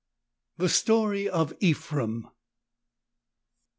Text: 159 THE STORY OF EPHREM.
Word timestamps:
159 0.55 0.65
THE 0.65 0.69
STORY 0.73 1.29
OF 1.29 1.53
EPHREM. 1.61 2.27